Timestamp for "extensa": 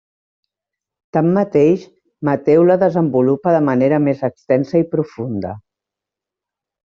4.29-4.81